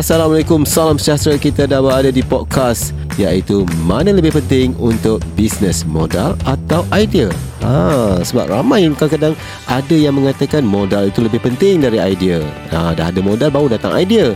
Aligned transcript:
Assalamualaikum, 0.00 0.64
salam 0.64 0.96
sejahtera 0.96 1.36
kita 1.36 1.62
dah 1.68 1.84
berada 1.84 2.08
di 2.08 2.24
podcast 2.24 2.96
iaitu 3.20 3.68
mana 3.84 4.16
lebih 4.16 4.32
penting 4.32 4.72
untuk 4.80 5.20
bisnes 5.36 5.84
modal 5.84 6.40
atau 6.48 6.88
idea. 6.96 7.28
Ha, 7.60 8.16
sebab 8.24 8.48
ramai 8.48 8.88
kadang-kadang 8.96 9.36
ada 9.68 9.92
yang 9.92 10.16
mengatakan 10.16 10.64
modal 10.64 11.12
itu 11.12 11.20
lebih 11.20 11.44
penting 11.44 11.84
dari 11.84 12.00
idea. 12.00 12.40
Ha, 12.72 12.96
dah 12.96 13.12
ada 13.12 13.20
modal 13.20 13.52
baru 13.52 13.76
datang 13.76 13.92
idea. 13.92 14.32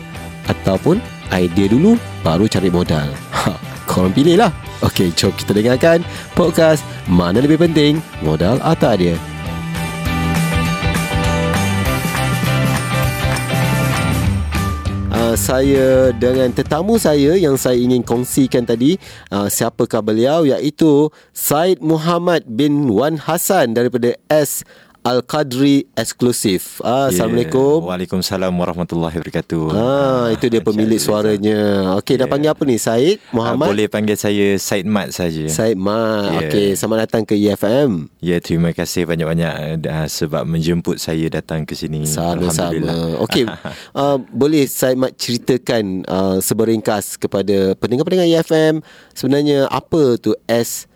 Ataupun 0.53 1.01
idea 1.33 1.65
dulu 1.65 1.97
baru 2.21 2.45
cari 2.45 2.69
modal. 2.69 3.09
Ha, 3.33 3.57
korang 3.89 4.13
pilih 4.13 4.45
lah. 4.45 4.53
Okey, 4.85 5.17
jom 5.17 5.33
kita 5.33 5.57
dengarkan 5.57 6.05
podcast 6.37 6.85
mana 7.09 7.41
lebih 7.41 7.57
penting 7.57 8.05
modal 8.21 8.61
atau 8.61 8.93
idea. 8.93 9.17
Uh, 15.35 15.41
saya 15.51 16.15
dengan 16.15 16.47
tetamu 16.55 16.95
saya 16.95 17.35
yang 17.35 17.59
saya 17.59 17.75
ingin 17.75 18.07
kongsikan 18.07 18.63
tadi 18.63 18.95
uh, 19.35 19.51
siapakah 19.51 19.99
beliau? 19.99 20.47
Iaitu 20.47 21.11
Said 21.35 21.83
Muhammad 21.83 22.47
bin 22.47 22.87
Wan 22.87 23.19
Hassan 23.19 23.75
daripada 23.75 24.15
S 24.31 24.63
Al-Qadri 25.05 25.85
Eksklusif. 25.93 26.81
Ah, 26.81 27.13
yeah. 27.13 27.21
Assalamualaikum. 27.21 27.85
Waalaikumsalam 27.93 28.49
warahmatullahi 28.49 29.13
wabarakatuh. 29.21 29.65
Ah, 29.77 30.33
itu 30.33 30.49
dia 30.49 30.65
pemilik 30.65 30.97
suaranya. 30.97 31.93
Okey, 32.01 32.17
yeah. 32.17 32.25
dah 32.25 32.29
panggil 32.33 32.51
apa 32.57 32.63
ni? 32.65 32.81
Said 32.81 33.21
Muhammad? 33.29 33.69
Uh, 33.69 33.71
boleh 33.77 33.87
panggil 33.93 34.17
saya 34.17 34.57
Said 34.57 34.89
Mat 34.89 35.13
saja. 35.13 35.45
Said 35.53 35.77
Mat. 35.77 36.33
Yeah. 36.33 36.49
Okey, 36.49 36.69
selamat 36.81 36.99
datang 37.05 37.29
ke 37.29 37.37
EFM. 37.37 38.09
Ya, 38.25 38.33
yeah, 38.33 38.39
terima 38.41 38.73
kasih 38.73 39.05
banyak-banyak 39.05 39.85
uh, 39.85 40.09
sebab 40.09 40.49
menjemput 40.49 40.97
saya 40.97 41.29
datang 41.29 41.69
ke 41.69 41.77
sini. 41.77 42.09
Sama-sama. 42.09 43.21
Okey, 43.29 43.45
uh, 43.45 44.17
boleh 44.41 44.65
Said 44.65 44.97
Mat 44.97 45.21
ceritakan 45.21 46.09
uh, 46.09 46.41
seberingkas 46.41 47.21
kepada 47.21 47.77
pendengar-pendengar 47.77 48.25
EFM 48.41 48.81
sebenarnya 49.13 49.69
apa 49.69 50.17
tu 50.17 50.33
S 50.49 50.89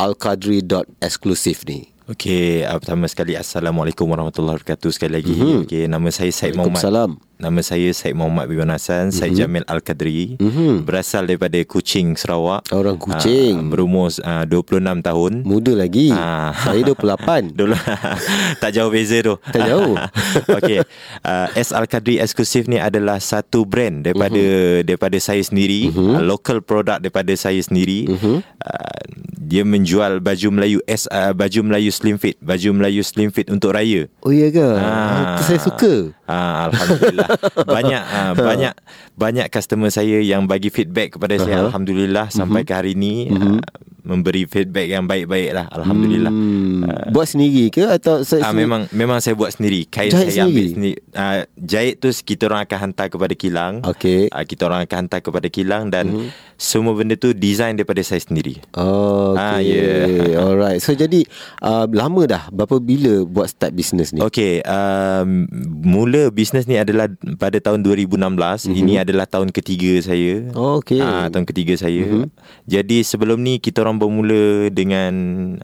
al-qadri.exclusive 0.00 1.68
ni? 1.68 1.89
Okey, 2.10 2.66
pertama 2.66 3.06
sekali 3.06 3.38
Assalamualaikum 3.38 4.02
warahmatullahi 4.10 4.58
wabarakatuh 4.58 4.90
sekali 4.90 5.22
lagi. 5.22 5.30
Mm-hmm. 5.30 5.62
Okey, 5.62 5.82
nama 5.86 6.08
saya 6.10 6.34
Said 6.34 6.58
Muhammad. 6.58 6.82
Waalaikumsalam. 6.82 7.29
Nama 7.40 7.60
saya 7.64 7.88
Said 7.96 8.12
Muhammad 8.12 8.52
bin 8.52 8.68
Hassan 8.68 9.08
mm-hmm. 9.08 9.16
Said 9.16 9.32
Jamil 9.32 9.64
Al-Qadri. 9.64 10.36
Mm-hmm. 10.36 10.84
Berasal 10.84 11.24
daripada 11.24 11.56
Kuching, 11.64 12.12
Sarawak. 12.12 12.68
Orang 12.68 13.00
Kuching. 13.00 13.56
Uh, 13.56 13.68
Berumur 13.72 14.12
uh, 14.12 14.44
26 14.44 15.00
tahun. 15.00 15.32
Muda 15.48 15.72
lagi. 15.72 16.12
Uh, 16.12 16.52
Saya 16.68 16.84
28 16.84 17.56
Tak 18.62 18.70
jauh 18.76 18.92
beza 18.92 19.16
tu. 19.24 19.34
Tak 19.40 19.62
jauh. 19.64 19.96
Okay 20.60 20.84
uh, 21.24 21.48
S 21.56 21.72
Al-Qadri 21.72 22.20
Exclusive 22.20 22.68
ni 22.68 22.76
adalah 22.76 23.16
Satu 23.16 23.64
brand 23.64 24.04
Daripada 24.04 24.36
mm-hmm. 24.36 24.84
Daripada 24.84 25.16
saya 25.16 25.40
sendiri. 25.40 25.88
Mm-hmm. 25.88 26.20
uh, 26.20 26.22
Local 26.22 26.60
product 26.60 27.00
Daripada 27.08 27.32
saya 27.40 27.60
sendiri. 27.64 28.04
Mm-hmm. 28.04 28.36
uh, 28.44 29.00
Dia 29.40 29.64
menjual 29.64 30.20
Baju 30.20 30.48
Melayu 30.52 30.78
S 30.84 31.08
uh, 31.08 31.32
Baju 31.32 31.64
Melayu 31.64 31.88
Slim 31.88 32.20
Fit. 32.20 32.36
Baju 32.44 32.76
Melayu 32.76 33.00
Slim 33.00 33.32
Fit 33.32 33.48
Untuk 33.48 33.72
raya. 33.72 34.12
Oh 34.20 34.28
iya 34.28 34.52
ke? 34.52 34.60
Uh, 34.60 35.40
Saya 35.40 35.60
suka 35.64 36.12
uh, 36.30 36.70
Alhamdulillah 36.70 37.28
banyak 37.76 38.02
uh, 38.06 38.32
banyak 38.38 38.74
banyak 39.18 39.46
customer 39.50 39.90
saya 39.90 40.22
yang 40.22 40.46
bagi 40.46 40.70
feedback 40.70 41.18
kepada 41.18 41.34
uh-huh. 41.36 41.44
saya 41.44 41.56
alhamdulillah 41.66 42.30
uh-huh. 42.30 42.38
sampai 42.38 42.62
ke 42.62 42.72
hari 42.72 42.94
ini 42.94 43.28
uh-huh. 43.28 43.58
uh, 43.58 43.62
memberi 44.10 44.42
feedback 44.50 44.90
yang 44.90 45.06
baik-baik 45.06 45.54
lah 45.54 45.70
alhamdulillah 45.70 46.32
hmm. 46.34 46.82
uh, 46.82 47.06
buat 47.14 47.30
sendiri 47.30 47.70
ke 47.70 47.86
atau 47.86 48.26
uh, 48.26 48.54
memang 48.54 48.90
memang 48.90 49.22
saya 49.22 49.38
buat 49.38 49.54
sendiri 49.54 49.86
kain 49.86 50.10
jahit 50.10 50.34
saya 50.34 50.50
ambil 50.50 50.66
sendiri 50.66 50.96
uh, 51.14 51.46
jahit 51.54 52.02
tu 52.02 52.10
kita 52.10 52.50
orang 52.50 52.66
akan 52.66 52.78
hantar 52.90 53.06
kepada 53.06 53.34
kilang 53.38 53.74
okay. 53.86 54.26
uh, 54.34 54.42
kita 54.42 54.66
orang 54.66 54.82
akan 54.82 55.06
hantar 55.06 55.20
kepada 55.22 55.46
kilang 55.46 55.94
dan 55.94 56.10
uh-huh. 56.10 56.28
semua 56.58 56.98
benda 56.98 57.14
tu 57.14 57.30
design 57.30 57.78
daripada 57.78 58.02
saya 58.02 58.18
sendiri 58.18 58.58
oh, 58.74 59.38
okay. 59.38 59.46
uh, 59.46 59.60
yeah. 59.70 60.42
alright 60.42 60.82
so 60.82 60.90
jadi 60.90 61.22
uh, 61.62 61.86
lama 61.86 62.26
dah 62.26 62.42
berapa 62.50 62.82
bila 62.82 63.22
buat 63.22 63.46
start 63.46 63.76
business 63.76 64.10
ni 64.10 64.30
Okay, 64.30 64.64
um, 64.64 65.44
mula 65.84 66.32
bisnes 66.32 66.64
ni 66.64 66.80
adalah 66.80 67.12
pada 67.36 67.60
tahun 67.60 67.84
2016 67.84 68.16
mm-hmm. 68.16 68.72
ini 68.72 68.94
adalah 68.96 69.28
tahun 69.28 69.52
ketiga 69.52 70.00
saya. 70.00 70.48
Oh, 70.56 70.80
okey. 70.80 71.02
Ah 71.02 71.28
tahun 71.28 71.44
ketiga 71.44 71.76
saya. 71.76 72.08
Mm-hmm. 72.08 72.24
Jadi 72.64 72.98
sebelum 73.04 73.36
ni 73.44 73.60
kita 73.60 73.84
orang 73.84 73.99
bermula 74.00 74.72
dengan 74.72 75.12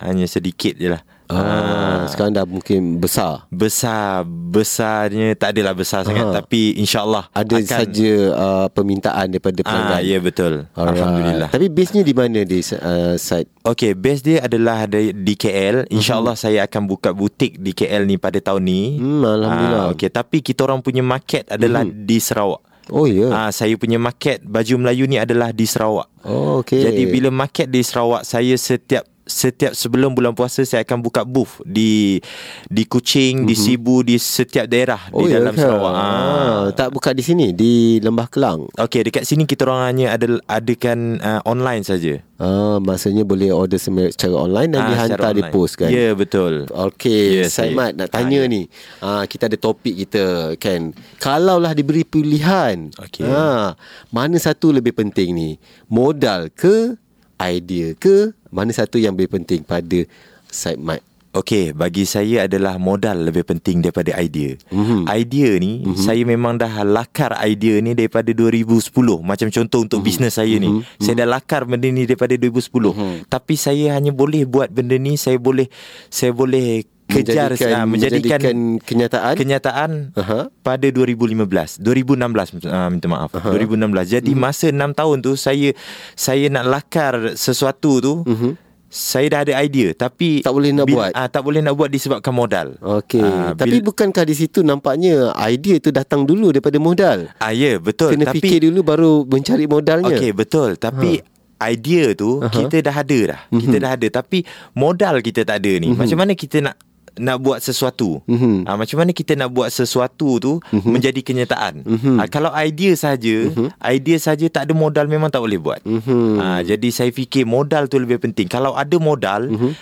hanya 0.04 0.28
sedikit 0.28 0.76
je 0.76 0.92
lah. 0.92 1.00
Ah, 1.26 2.06
sekarang 2.06 2.38
dah 2.38 2.46
mungkin 2.46 3.02
besar. 3.02 3.50
Besar, 3.50 4.22
besarnya 4.26 5.34
tak 5.34 5.58
adalah 5.58 5.74
besar 5.74 6.06
sangat 6.06 6.30
ah. 6.30 6.34
tapi 6.38 6.78
insyaallah 6.78 7.34
ada 7.34 7.56
akan... 7.58 7.66
saja 7.66 8.12
uh, 8.30 8.66
permintaan 8.70 9.34
daripada 9.34 9.60
pelanggan. 9.66 9.98
Ah, 9.98 10.02
ya 10.06 10.18
betul. 10.22 10.70
Alright. 10.78 10.94
Alhamdulillah. 10.94 11.48
Tapi 11.50 11.66
base-nya 11.66 12.06
di 12.06 12.14
mana 12.14 12.46
di 12.46 12.62
uh, 12.62 13.18
site? 13.18 13.50
Okey, 13.66 13.98
base 13.98 14.22
dia 14.22 14.38
adalah 14.46 14.86
di, 14.86 15.10
di 15.10 15.34
KL. 15.34 15.90
Insyaallah 15.90 16.38
uh-huh. 16.38 16.46
saya 16.46 16.62
akan 16.70 16.86
buka 16.86 17.10
butik 17.10 17.58
di 17.58 17.74
KL 17.74 18.06
ni 18.06 18.22
pada 18.22 18.38
tahun 18.38 18.62
ni. 18.62 18.82
Hmm, 19.02 19.26
alhamdulillah. 19.26 19.84
Ah, 19.90 19.94
okey, 19.98 20.08
tapi 20.14 20.46
kita 20.46 20.62
orang 20.62 20.78
punya 20.78 21.02
market 21.02 21.50
adalah 21.50 21.82
uh-huh. 21.82 22.06
di 22.06 22.16
Sarawak. 22.22 22.62
Oh 22.92 23.08
ya. 23.08 23.26
Yeah. 23.26 23.32
Ah 23.34 23.50
saya 23.50 23.74
punya 23.74 23.98
market 23.98 24.44
baju 24.46 24.78
Melayu 24.78 25.10
ni 25.10 25.18
adalah 25.18 25.50
di 25.50 25.66
Sarawak. 25.66 26.06
Oh 26.22 26.62
okey. 26.62 26.84
Jadi 26.84 27.02
bila 27.10 27.32
market 27.34 27.66
di 27.66 27.82
Sarawak 27.82 28.22
saya 28.22 28.54
setiap 28.54 29.15
setiap 29.26 29.74
sebelum 29.74 30.14
bulan 30.14 30.32
puasa 30.32 30.62
saya 30.62 30.86
akan 30.86 31.02
buka 31.02 31.26
booth 31.26 31.58
di 31.66 32.22
di 32.70 32.86
Kuching, 32.86 33.42
mm-hmm. 33.42 33.50
di 33.50 33.54
mhm. 33.58 33.62
Sibu, 33.66 33.96
di 34.06 34.16
setiap 34.22 34.70
daerah 34.70 35.10
oh, 35.10 35.26
di 35.26 35.34
dalam 35.34 35.52
ya 35.52 35.66
Sarawak. 35.66 35.92
Ah. 35.92 36.64
Tak 36.70 36.94
buka 36.94 37.10
di 37.10 37.26
sini 37.26 37.50
di 37.50 37.98
Lembah 37.98 38.30
Kelang. 38.30 38.70
Okey, 38.78 39.10
dekat 39.10 39.26
sini 39.26 39.42
kita 39.44 39.66
orang 39.66 39.82
hanya 39.90 40.14
ada 40.14 40.38
adakan 40.46 41.18
uh, 41.18 41.42
online 41.42 41.82
saja. 41.82 42.22
Ah, 42.36 42.76
maksudnya 42.84 43.24
boleh 43.24 43.48
order 43.48 43.80
secara 43.80 44.36
online 44.36 44.76
dan 44.76 44.84
ah, 44.84 44.88
dihantar 44.92 45.32
di 45.32 45.42
post 45.48 45.80
kan. 45.80 45.88
Ya, 45.88 46.12
yeah, 46.12 46.12
betul. 46.12 46.68
Okey, 46.68 47.42
yeah, 47.42 47.48
saya 47.48 47.72
Mat 47.72 47.96
nak 47.96 48.12
tanya 48.12 48.44
ah, 48.44 48.52
ni. 48.52 48.62
Ah, 49.00 49.24
kita 49.24 49.48
ada 49.48 49.56
topik 49.56 49.96
kita 50.06 50.52
kan. 50.60 50.92
Kalaulah 51.16 51.72
diberi 51.72 52.04
pilihan. 52.04 52.92
Okey. 53.00 53.24
Ah, 53.24 53.72
mana 54.12 54.36
satu 54.36 54.68
lebih 54.68 54.92
penting 54.92 55.32
ni? 55.32 55.50
Modal 55.88 56.52
ke 56.52 57.00
idea 57.40 57.96
ke 57.96 58.36
mana 58.56 58.72
satu 58.72 58.96
yang 58.96 59.12
lebih 59.12 59.36
penting 59.36 59.60
pada 59.60 60.08
side 60.48 60.80
mic 60.80 61.04
Okey, 61.36 61.76
bagi 61.76 62.08
saya 62.08 62.48
adalah 62.48 62.80
modal 62.80 63.28
lebih 63.28 63.44
penting 63.44 63.84
daripada 63.84 64.16
idea. 64.16 64.56
Mm-hmm. 64.72 65.00
Idea 65.04 65.50
ni, 65.60 65.72
mm-hmm. 65.84 66.00
saya 66.00 66.24
memang 66.24 66.56
dah 66.56 66.80
lakar 66.80 67.36
idea 67.44 67.76
ni 67.84 67.92
daripada 67.92 68.32
2010. 68.32 68.88
Macam 69.20 69.52
contoh 69.52 69.84
untuk 69.84 70.00
mm-hmm. 70.00 70.16
bisnes 70.16 70.32
saya 70.32 70.56
ni. 70.56 70.72
Mm-hmm. 70.72 70.96
Saya 70.96 71.14
dah 71.20 71.28
lakar 71.28 71.68
benda 71.68 71.92
ni 71.92 72.08
daripada 72.08 72.32
2010. 72.40 72.72
Mm-hmm. 72.72 73.12
Tapi 73.28 73.54
saya 73.60 74.00
hanya 74.00 74.16
boleh 74.16 74.48
buat 74.48 74.72
benda 74.72 74.96
ni, 74.96 75.20
saya 75.20 75.36
boleh 75.36 75.68
saya 76.08 76.32
boleh 76.32 76.88
kejar 77.06 77.54
menjadikan, 77.54 77.70
uh, 77.70 77.86
menjadikan, 77.86 78.40
menjadikan 78.42 78.56
kenyataan 78.82 79.34
kenyataan 79.38 79.90
uh-huh. 80.12 80.44
pada 80.60 80.86
2015 80.90 81.78
2016 81.78 82.66
uh, 82.66 82.88
minta 82.90 83.06
maaf 83.06 83.30
uh-huh. 83.30 83.54
2016 83.54 84.18
jadi 84.18 84.32
uh-huh. 84.34 84.42
masa 84.42 84.66
6 84.74 84.98
tahun 84.98 85.16
tu 85.22 85.32
saya 85.38 85.70
saya 86.18 86.46
nak 86.50 86.64
lakar 86.66 87.38
sesuatu 87.38 88.02
tu 88.02 88.14
uh-huh. 88.26 88.52
saya 88.90 89.26
dah 89.30 89.40
ada 89.46 89.52
idea 89.62 89.94
tapi 89.94 90.42
tak 90.42 90.50
boleh 90.50 90.74
nak 90.74 90.86
bil, 90.90 90.98
buat 90.98 91.10
uh, 91.14 91.28
tak 91.30 91.42
boleh 91.46 91.60
nak 91.62 91.74
buat 91.78 91.90
disebabkan 91.94 92.34
modal 92.34 92.74
okey 92.82 93.22
uh, 93.22 93.54
tapi 93.54 93.78
bil, 93.78 93.94
bukankah 93.94 94.26
di 94.26 94.34
situ 94.34 94.66
nampaknya 94.66 95.30
idea 95.46 95.78
tu 95.78 95.94
datang 95.94 96.26
dulu 96.26 96.50
daripada 96.50 96.82
modal 96.82 97.30
ah 97.38 97.50
uh, 97.50 97.52
ya 97.54 97.62
yeah, 97.70 97.76
betul 97.78 98.18
kena 98.18 98.34
tapi 98.34 98.42
fikir 98.42 98.66
dulu 98.66 98.82
baru 98.82 99.12
mencari 99.22 99.70
modalnya 99.70 100.18
okey 100.18 100.34
betul 100.34 100.74
tapi 100.74 101.22
uh 101.22 101.34
idea 101.56 102.12
tu 102.12 102.40
uh-huh. 102.40 102.52
kita 102.52 102.84
dah 102.84 102.96
ada 103.00 103.18
dah. 103.32 103.40
Uh-huh. 103.48 103.60
Kita 103.64 103.76
dah 103.80 103.90
ada 103.96 104.06
tapi 104.12 104.44
modal 104.76 105.24
kita 105.24 105.48
tak 105.48 105.64
ada 105.64 105.72
ni. 105.80 105.88
Uh-huh. 105.88 105.98
Macam 106.04 106.18
mana 106.20 106.32
kita 106.36 106.60
nak 106.60 106.76
nak 107.16 107.36
buat 107.40 107.58
sesuatu. 107.64 108.20
Mm-hmm. 108.28 108.68
Ha, 108.68 108.70
macam 108.76 108.96
mana 109.00 109.10
kita 109.16 109.32
nak 109.36 109.50
buat 109.52 109.68
sesuatu 109.72 110.36
tu 110.36 110.52
mm-hmm. 110.60 110.92
menjadi 110.92 111.20
kenyataan. 111.24 111.74
Mm-hmm. 111.82 112.16
Ha, 112.20 112.22
kalau 112.28 112.52
idea 112.52 112.92
saja, 112.94 113.36
mm-hmm. 113.48 113.68
idea 113.80 114.18
saja 114.20 114.46
tak 114.52 114.68
ada 114.68 114.72
modal 114.76 115.08
memang 115.08 115.32
tak 115.32 115.40
boleh 115.40 115.60
buat. 115.60 115.80
Mm-hmm. 115.82 116.28
Ha, 116.38 116.46
jadi 116.64 116.88
saya 116.92 117.10
fikir 117.10 117.48
modal 117.48 117.88
tu 117.88 117.96
lebih 117.96 118.20
penting. 118.20 118.46
Kalau 118.48 118.76
ada 118.76 118.96
modal, 119.00 119.48
mm-hmm. 119.48 119.72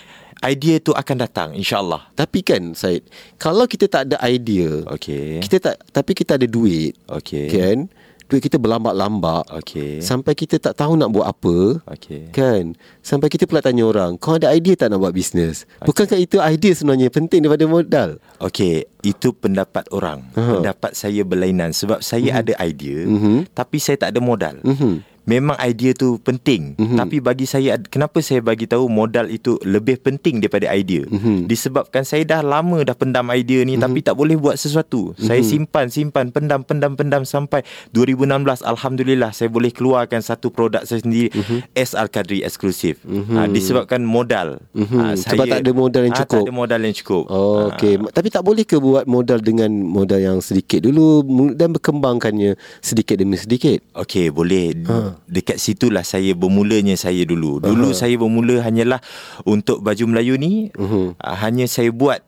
idea 0.46 0.78
tu 0.78 0.94
akan 0.94 1.16
datang 1.18 1.48
insya-Allah. 1.58 2.06
Tapi 2.14 2.46
kan 2.46 2.74
Said, 2.78 3.06
kalau 3.36 3.66
kita 3.66 3.90
tak 3.90 4.10
ada 4.10 4.16
idea, 4.26 4.86
okay. 4.86 5.42
kita 5.42 5.58
tak 5.58 5.76
tapi 5.90 6.14
kita 6.14 6.38
ada 6.38 6.46
duit. 6.46 6.94
Okay. 7.10 7.50
Kan? 7.50 7.90
Duit 8.28 8.40
kita 8.40 8.56
berlambak-lambak 8.56 9.44
okay. 9.52 10.00
sampai 10.00 10.32
kita 10.32 10.56
tak 10.56 10.74
tahu 10.80 10.96
nak 10.96 11.12
buat 11.12 11.28
apa 11.28 11.84
okay. 11.84 12.32
kan 12.32 12.72
sampai 13.04 13.28
kita 13.28 13.44
pula 13.44 13.60
tanya 13.60 13.84
orang 13.84 14.16
kau 14.16 14.40
ada 14.40 14.48
idea 14.50 14.74
tak 14.74 14.90
nak 14.90 15.04
buat 15.04 15.12
bisnes 15.12 15.68
okay. 15.78 15.86
bukankah 15.86 16.18
itu 16.18 16.36
idea 16.40 16.72
sebenarnya 16.72 17.12
penting 17.12 17.44
daripada 17.44 17.64
modal 17.68 18.10
okey 18.40 18.88
itu 19.04 19.36
pendapat 19.36 19.84
orang 19.92 20.24
uh-huh. 20.32 20.58
pendapat 20.58 20.96
saya 20.96 21.20
berlainan 21.22 21.76
sebab 21.76 22.00
saya 22.00 22.40
uh-huh. 22.40 22.42
ada 22.42 22.52
idea 22.64 23.04
uh-huh. 23.04 23.44
tapi 23.52 23.76
saya 23.76 24.00
tak 24.00 24.16
ada 24.16 24.20
modal 24.24 24.56
uh-huh. 24.64 25.04
Memang 25.24 25.56
idea 25.60 25.96
tu 25.96 26.20
penting 26.20 26.76
mm-hmm. 26.76 26.98
tapi 27.00 27.16
bagi 27.20 27.48
saya 27.48 27.80
kenapa 27.88 28.20
saya 28.20 28.44
bagi 28.44 28.68
tahu 28.68 28.92
modal 28.92 29.32
itu 29.32 29.56
lebih 29.64 29.96
penting 30.00 30.40
daripada 30.44 30.68
idea 30.72 31.08
mm-hmm. 31.08 31.48
disebabkan 31.48 32.04
saya 32.04 32.28
dah 32.28 32.40
lama 32.44 32.84
dah 32.84 32.92
pendam 32.92 33.32
idea 33.32 33.64
ni 33.64 33.74
mm-hmm. 33.74 33.84
tapi 33.84 33.98
tak 34.04 34.16
boleh 34.16 34.36
buat 34.36 34.60
sesuatu 34.60 35.12
mm-hmm. 35.12 35.24
saya 35.24 35.40
simpan 35.40 35.88
simpan 35.88 36.28
pendam 36.28 36.60
pendam 36.60 36.92
pendam 36.92 37.24
sampai 37.24 37.64
2016 37.96 38.60
alhamdulillah 38.68 39.32
saya 39.32 39.48
boleh 39.48 39.72
keluarkan 39.72 40.20
satu 40.20 40.52
produk 40.52 40.84
saya 40.84 41.00
sendiri 41.00 41.32
mm-hmm. 41.32 41.72
S 41.72 41.96
Al 41.96 42.12
Kadri 42.12 42.44
eksklusif 42.44 43.00
mm-hmm. 43.02 43.36
ha, 43.40 43.48
disebabkan 43.48 44.04
modal 44.04 44.60
mm-hmm. 44.76 45.00
ha, 45.00 45.04
saya, 45.16 45.40
sebab 45.40 45.44
tak 45.48 45.60
ada 45.64 45.72
modal 45.72 46.02
yang 46.04 46.16
cukup 46.20 46.28
ha, 46.28 46.40
tak 46.44 46.48
ada 46.52 46.54
modal 46.54 46.80
yang 46.84 46.96
cukup 46.96 47.24
oh, 47.32 47.72
okey 47.72 47.94
ha. 47.96 48.12
tapi 48.12 48.28
tak 48.28 48.44
boleh 48.44 48.64
ke 48.68 48.76
buat 48.76 49.08
modal 49.08 49.40
dengan 49.40 49.72
modal 49.72 50.20
yang 50.20 50.38
sedikit 50.44 50.84
dulu 50.84 51.24
dan 51.56 51.72
berkembangkannya 51.72 52.60
sedikit 52.84 53.16
demi 53.16 53.40
sedikit 53.40 53.80
okey 53.96 54.28
boleh 54.28 54.76
ha 54.84 55.13
dekat 55.26 55.58
situlah 55.58 56.02
saya 56.06 56.32
bermulanya 56.32 56.94
saya 56.98 57.22
dulu. 57.24 57.62
Dulu 57.62 57.90
uh-huh. 57.90 57.98
saya 57.98 58.14
bermula 58.18 58.60
hanyalah 58.62 59.00
untuk 59.46 59.80
baju 59.80 60.04
Melayu 60.10 60.34
ni 60.38 60.74
uh-huh. 60.74 61.14
uh, 61.16 61.36
hanya 61.40 61.66
saya 61.70 61.90
buat 61.90 62.22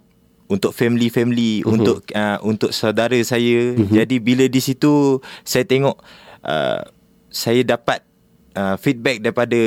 untuk 0.46 0.70
family-family 0.70 1.62
uh-huh. 1.62 1.74
untuk 1.74 1.98
uh, 2.14 2.38
untuk 2.46 2.70
saudara 2.70 3.18
saya. 3.26 3.74
Uh-huh. 3.74 3.90
Jadi 3.90 4.22
bila 4.22 4.46
di 4.46 4.60
situ 4.62 5.18
saya 5.42 5.66
tengok 5.66 5.98
uh, 6.46 6.82
saya 7.30 7.60
dapat 7.66 8.00
uh, 8.56 8.76
feedback 8.80 9.20
daripada 9.20 9.60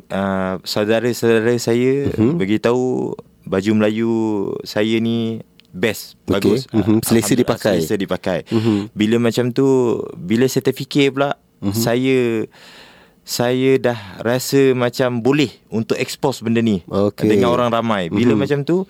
uh, 0.00 0.54
saudara-saudara 0.64 1.54
saya 1.60 2.08
uh-huh. 2.10 2.34
beritahu 2.38 3.14
baju 3.44 3.70
Melayu 3.76 4.12
saya 4.62 4.96
ni 5.02 5.42
best 5.70 6.18
okay. 6.26 6.32
bagus 6.34 6.60
uh-huh. 6.70 6.98
selesa 7.02 7.34
dipakai 7.38 7.78
selesa 7.82 7.94
dipakai 7.94 8.40
uh-huh. 8.50 8.90
bila 8.94 9.22
macam 9.22 9.54
tu 9.54 9.98
bila 10.18 10.50
saya 10.50 10.66
terfikir 10.66 11.14
pula 11.14 11.38
uh-huh. 11.60 11.72
saya 11.76 12.48
saya 13.24 13.78
dah 13.78 14.00
rasa 14.24 14.74
macam 14.74 15.22
boleh 15.22 15.52
untuk 15.70 15.94
expose 16.00 16.42
benda 16.42 16.58
ni 16.64 16.82
okay. 16.88 17.30
dengan 17.30 17.54
orang 17.54 17.70
ramai 17.70 18.10
bila 18.10 18.34
uh-huh. 18.34 18.42
macam 18.42 18.66
tu 18.66 18.88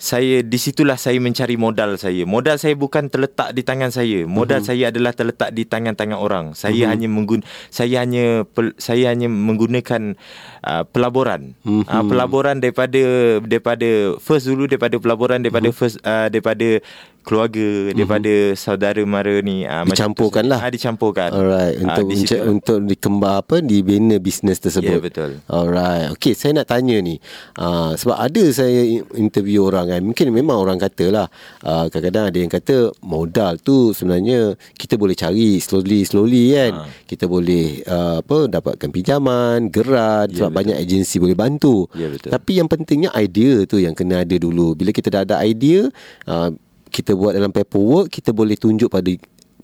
saya 0.00 0.40
di 0.40 0.56
situlah 0.56 0.96
saya 0.96 1.20
mencari 1.20 1.60
modal 1.60 2.00
saya. 2.00 2.24
Modal 2.24 2.56
saya 2.56 2.72
bukan 2.72 3.12
terletak 3.12 3.52
di 3.52 3.60
tangan 3.60 3.92
saya. 3.92 4.24
Modal 4.24 4.64
uh-huh. 4.64 4.72
saya 4.72 4.88
adalah 4.88 5.12
terletak 5.12 5.52
di 5.52 5.68
tangan-tangan 5.68 6.16
orang. 6.16 6.56
Saya 6.56 6.88
uh-huh. 6.88 6.92
hanya 6.96 7.08
menggun 7.12 7.44
saya 7.68 8.00
hanya 8.00 8.48
saya 8.80 9.12
hanya 9.12 9.28
menggunakan 9.28 10.16
uh, 10.64 10.88
pelaburan. 10.88 11.52
Uh-huh. 11.68 11.84
Uh, 11.84 12.04
pelaburan 12.08 12.64
daripada 12.64 13.02
daripada 13.44 14.16
first 14.16 14.48
dulu 14.48 14.64
daripada 14.64 14.96
pelaburan 14.96 15.44
daripada 15.44 15.68
uh-huh. 15.68 15.76
first 15.76 16.00
uh, 16.00 16.32
daripada 16.32 16.80
keluarga 17.20 17.92
daripada 17.92 18.32
uh-huh. 18.32 18.56
saudara 18.56 19.02
mara 19.04 19.38
ni 19.44 19.68
uh, 19.68 19.84
dicampurkan 19.84 20.44
lah. 20.48 20.60
Uh, 20.64 20.72
dicampurkan. 20.72 21.28
Alright 21.30 21.76
untuk 21.78 22.06
uh, 22.06 22.10
di 22.10 22.24
untuk 22.48 22.78
dikembar 22.88 23.44
apa 23.44 23.56
dibina 23.60 24.16
bisnes 24.16 24.58
tersebut. 24.58 24.88
Ya 24.88 24.96
yeah, 24.96 25.02
betul. 25.04 25.30
Alright 25.46 26.10
okey 26.16 26.32
saya 26.32 26.62
nak 26.62 26.72
tanya 26.72 26.96
ni. 26.98 27.20
Uh, 27.60 27.92
sebab 27.94 28.16
ada 28.16 28.44
saya 28.50 29.04
interview 29.14 29.68
orang 29.68 29.92
kan 29.92 30.00
mungkin 30.00 30.32
memang 30.32 30.56
orang 30.56 30.80
katalah 30.80 31.28
uh, 31.62 31.86
kadang-kadang 31.92 32.24
ada 32.32 32.38
yang 32.40 32.52
kata 32.52 32.76
modal 33.04 33.60
tu 33.60 33.92
sebenarnya 33.92 34.56
kita 34.74 34.96
boleh 34.96 35.14
cari 35.14 35.60
slowly 35.60 36.08
slowly 36.08 36.56
kan. 36.56 36.72
Uh. 36.84 36.88
kita 37.04 37.28
boleh 37.28 37.84
uh, 37.84 38.24
apa 38.24 38.48
dapatkan 38.48 38.88
pinjaman 38.88 39.68
geran 39.68 40.32
yeah, 40.32 40.36
sebab 40.40 40.50
betul. 40.50 40.58
banyak 40.64 40.76
agensi 40.80 41.16
boleh 41.20 41.36
bantu. 41.36 41.76
Yeah, 41.92 42.10
betul. 42.16 42.30
tapi 42.32 42.52
yang 42.56 42.68
pentingnya 42.70 43.10
idea 43.12 43.68
tu 43.68 43.76
yang 43.76 43.92
kena 43.92 44.24
ada 44.24 44.36
dulu. 44.40 44.72
Bila 44.72 44.90
kita 44.90 45.12
dah 45.12 45.22
ada 45.28 45.36
idea 45.44 45.86
uh, 46.24 46.50
kita 46.90 47.14
buat 47.14 47.38
dalam 47.38 47.54
paperwork 47.54 48.10
kita 48.10 48.34
boleh 48.34 48.58
tunjuk 48.58 48.90
pada 48.90 49.08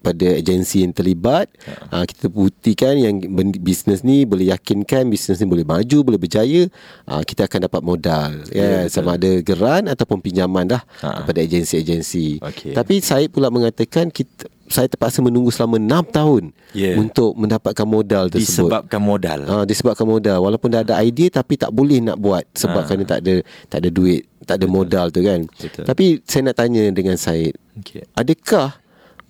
pada 0.06 0.38
agensi 0.38 0.87
yang 0.87 0.94
terlibat 0.94 1.50
ha. 1.67 1.99
uh, 1.99 2.05
kita 2.06 2.31
buktikan 2.31 2.94
yang 2.94 3.19
bisnes 3.58 4.06
ni 4.06 4.23
boleh 4.23 4.55
yakinkan 4.55 5.11
bisnes 5.11 5.43
ni 5.43 5.50
boleh 5.50 5.67
maju 5.67 5.99
boleh 6.06 6.20
berjaya 6.20 6.70
uh, 7.11 7.26
kita 7.26 7.50
akan 7.50 7.67
dapat 7.67 7.82
modal 7.82 8.31
ya 8.55 8.62
yeah, 8.62 8.82
sama 8.87 9.19
ada 9.19 9.43
geran 9.43 9.90
ataupun 9.90 10.23
pinjaman 10.23 10.70
dah 10.70 10.82
ha. 11.02 11.26
kepada 11.26 11.43
agensi-agensi 11.43 12.38
okay. 12.38 12.70
tapi 12.70 13.02
saya 13.02 13.26
pula 13.26 13.50
mengatakan 13.50 14.14
kita 14.14 14.46
saya 14.67 14.91
terpaksa 14.91 15.23
menunggu 15.23 15.51
selama 15.55 15.79
6 15.79 16.17
tahun 16.17 16.43
yeah. 16.75 16.99
untuk 16.99 17.35
mendapatkan 17.39 17.87
modal 17.87 18.31
tersebut. 18.31 18.71
Disebabkan 18.71 19.01
modal. 19.01 19.39
Ah, 19.47 19.53
uh, 19.61 19.65
disebabkan 19.65 20.07
modal. 20.07 20.39
Walaupun 20.43 20.69
dah 20.75 20.83
ada 20.83 20.99
idea 21.03 21.31
tapi 21.31 21.55
tak 21.59 21.71
boleh 21.71 22.03
nak 22.03 22.19
buat 22.19 22.43
sebab 22.55 22.83
uh. 22.83 22.87
kerana 22.87 23.05
tak 23.07 23.19
ada 23.23 23.35
tak 23.71 23.79
ada 23.85 23.89
duit, 23.91 24.27
tak 24.43 24.63
ada 24.63 24.67
Betul. 24.67 24.77
modal 24.77 25.07
tu 25.15 25.21
kan. 25.23 25.41
Betul. 25.47 25.85
Tapi 25.87 26.07
saya 26.27 26.43
nak 26.51 26.57
tanya 26.59 26.83
dengan 26.91 27.17
Said. 27.19 27.55
Okay. 27.79 28.05
Adakah 28.19 28.79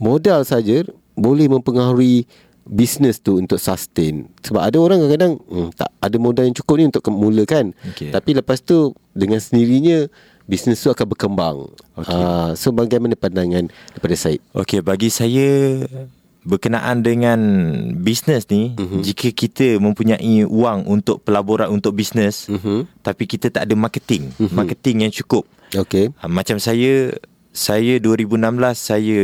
modal 0.01 0.45
saja 0.45 0.85
boleh 1.17 1.49
mempengaruhi 1.49 2.29
bisnes 2.67 3.23
tu 3.23 3.39
untuk 3.39 3.63
sustain 3.63 4.27
sebab 4.43 4.59
ada 4.59 4.77
orang 4.83 4.99
kadang-kadang 5.07 5.39
hmm, 5.39 5.71
tak 5.79 5.87
ada 6.03 6.17
modal 6.19 6.45
yang 6.51 6.57
cukup 6.59 6.75
ni 6.83 6.85
untuk 6.91 7.03
mulakan 7.15 7.71
okay. 7.87 8.11
tapi 8.11 8.35
lepas 8.35 8.59
tu 8.59 8.91
dengan 9.15 9.39
sendirinya 9.39 10.11
bisnes 10.47 10.79
tu 10.79 10.89
akan 10.89 11.07
berkembang 11.11 11.67
okay. 11.99 12.15
uh, 12.15 12.55
so 12.55 12.71
bagaimana 12.71 13.19
pandangan 13.19 13.67
daripada 13.93 14.15
Said 14.15 14.41
Okey 14.55 14.81
bagi 14.81 15.11
saya 15.11 15.83
berkenaan 16.47 17.03
dengan 17.03 17.39
bisnes 17.99 18.47
ni 18.47 18.79
uh-huh. 18.79 19.03
jika 19.03 19.35
kita 19.35 19.83
mempunyai 19.83 20.47
wang 20.47 20.87
untuk 20.87 21.19
pelaburan 21.27 21.75
untuk 21.75 21.99
bisnes 21.99 22.47
uh-huh. 22.47 22.87
tapi 23.03 23.27
kita 23.27 23.51
tak 23.51 23.67
ada 23.67 23.75
marketing 23.75 24.31
uh-huh. 24.39 24.55
marketing 24.55 25.11
yang 25.11 25.13
cukup 25.13 25.43
okey 25.75 26.15
uh, 26.23 26.31
macam 26.31 26.63
saya 26.63 27.11
saya 27.57 27.97
2016 27.97 28.37
saya 28.77 29.23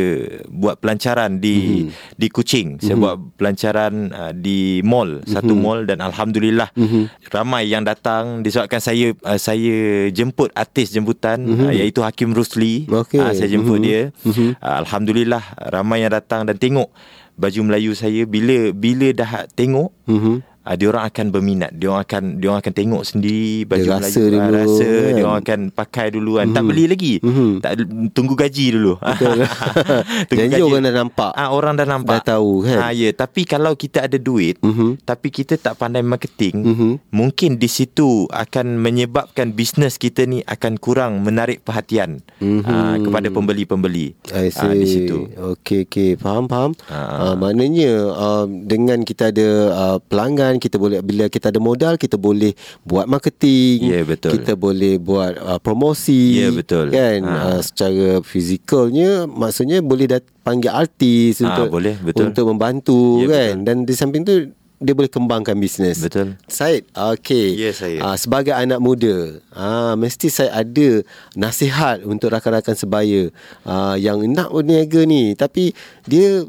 buat 0.49 0.81
pelancaran 0.81 1.37
di 1.37 1.87
mm-hmm. 1.87 2.17
di 2.17 2.27
Kuching. 2.33 2.69
Mm-hmm. 2.75 2.85
Saya 2.89 2.97
mhm. 2.97 3.03
buat 3.05 3.17
pelancaran 3.37 3.95
uh, 4.09 4.33
di 4.33 4.81
mall, 4.81 5.21
mm-hmm. 5.21 5.33
satu 5.37 5.53
mall 5.53 5.85
dan 5.85 6.01
alhamdulillah 6.01 6.73
mm-hmm. 6.73 7.29
ramai 7.29 7.69
yang 7.69 7.85
datang 7.85 8.41
disebabkan 8.41 8.81
saya 8.81 9.13
uh, 9.23 9.37
saya 9.37 10.09
jemput 10.09 10.49
artis 10.57 10.97
jemputan 10.97 11.45
mm-hmm. 11.45 11.69
uh, 11.69 11.73
iaitu 11.77 12.01
Hakim 12.01 12.33
Rusli. 12.33 12.89
Okay. 12.89 13.21
Uh, 13.21 13.37
saya 13.37 13.53
jemput 13.53 13.79
mm-hmm. 13.79 13.87
dia. 13.87 14.03
Mm-hmm. 14.25 14.51
Uh, 14.57 14.77
alhamdulillah 14.81 15.45
ramai 15.69 16.01
yang 16.01 16.11
datang 16.11 16.49
dan 16.49 16.57
tengok 16.57 16.89
baju 17.37 17.61
Melayu 17.69 17.93
saya 17.93 18.25
bila 18.25 18.73
bila 18.73 19.13
dah 19.13 19.45
tengok 19.53 19.93
mm-hmm 20.09 20.52
uh, 20.67 20.75
dia 20.79 20.87
orang 20.91 21.05
akan 21.09 21.27
berminat 21.31 21.71
dia 21.77 21.89
orang 21.93 22.05
akan 22.07 22.23
dia 22.39 22.49
orang 22.51 22.61
akan 22.63 22.75
tengok 22.75 23.03
sendiri 23.05 23.67
baju 23.67 23.83
dia 23.83 23.93
rasa 23.99 24.21
Melayu 24.21 24.31
dulu, 24.31 24.43
uh, 24.43 24.53
rasa 24.57 24.89
kan? 24.89 25.13
dia 25.13 25.25
orang 25.25 25.41
akan 25.43 25.61
pakai 25.71 26.07
dulu 26.15 26.31
kan 26.33 26.39
mm-hmm. 26.43 26.57
tak 26.57 26.65
beli 26.67 26.85
lagi 26.89 27.15
mm-hmm. 27.21 27.51
tak 27.63 27.73
tunggu 28.15 28.35
gaji 28.39 28.67
dulu 28.75 28.95
tunggu 30.29 30.45
gaji 30.49 30.63
orang 30.63 30.83
dah 30.83 30.95
nampak 30.95 31.31
ah 31.35 31.43
uh, 31.43 31.49
orang 31.53 31.75
dah 31.79 31.87
nampak 31.87 32.17
dah 32.23 32.27
tahu 32.39 32.53
kan 32.67 32.79
ah 32.79 32.85
uh, 32.89 32.93
ya 32.95 33.11
tapi 33.13 33.41
kalau 33.45 33.73
kita 33.75 34.07
ada 34.07 34.19
duit 34.19 34.57
mm-hmm. 34.63 34.91
tapi 35.03 35.29
kita 35.31 35.55
tak 35.59 35.79
pandai 35.79 36.05
marketing 36.05 36.55
mm-hmm. 36.63 36.93
mungkin 37.11 37.59
di 37.59 37.69
situ 37.69 38.27
akan 38.31 38.79
menyebabkan 38.81 39.55
bisnes 39.55 39.99
kita 39.99 40.27
ni 40.27 40.43
akan 40.47 40.79
kurang 40.79 41.23
menarik 41.23 41.63
perhatian 41.63 42.23
mm-hmm. 42.43 42.67
uh, 42.67 42.97
kepada 43.03 43.29
pembeli-pembeli. 43.31 44.15
Uh, 44.33 44.49
di 44.73 44.87
situ 44.89 45.17
okey 45.37 45.87
okey 45.89 46.11
faham 46.19 46.47
faham 46.51 46.71
uh, 46.91 47.33
uh, 47.33 47.35
maknanya 47.39 47.93
uh, 48.13 48.45
dengan 48.49 49.05
kita 49.07 49.31
ada 49.31 49.49
uh, 49.73 49.99
pelanggan 50.03 50.52
kan 50.53 50.61
kita 50.61 50.77
boleh 50.77 51.01
bila 51.01 51.25
kita 51.33 51.49
ada 51.49 51.57
modal 51.57 51.97
kita 51.97 52.21
boleh 52.21 52.53
buat 52.85 53.09
marketing 53.09 53.89
yeah, 53.89 54.05
betul. 54.05 54.37
kita 54.37 54.53
boleh 54.53 55.01
buat 55.01 55.33
uh, 55.41 55.57
promosi 55.57 56.45
yeah, 56.45 56.53
betul. 56.53 56.93
kan 56.93 57.19
ha. 57.25 57.35
uh, 57.57 57.61
secara 57.65 58.21
fizikalnya 58.21 59.25
maksudnya 59.25 59.81
boleh 59.81 60.13
dat- 60.13 60.29
panggil 60.45 60.69
artis 60.69 61.41
ha, 61.41 61.49
untuk 61.49 61.81
boleh, 61.81 61.97
betul. 62.05 62.29
untuk 62.29 62.45
membantu 62.53 63.25
yeah, 63.25 63.33
kan 63.33 63.53
betul. 63.57 63.67
dan 63.67 63.77
di 63.89 63.95
samping 63.97 64.23
tu 64.29 64.35
dia 64.83 64.99
boleh 64.99 65.07
kembangkan 65.07 65.55
bisnes. 65.55 66.03
Betul. 66.03 66.35
Said, 66.51 66.83
okey. 66.91 67.55
Ya, 67.55 67.71
saya. 67.71 68.03
Uh, 68.03 68.17
sebagai 68.19 68.51
anak 68.51 68.83
muda, 68.83 69.39
uh, 69.55 69.95
mesti 69.95 70.27
saya 70.27 70.51
ada 70.59 71.07
nasihat 71.39 72.03
untuk 72.03 72.35
rakan-rakan 72.35 72.75
sebaya 72.75 73.31
uh, 73.63 73.95
yang 73.95 74.19
nak 74.27 74.51
berniaga 74.51 75.07
ni. 75.07 75.39
Tapi 75.39 75.71
dia 76.03 76.43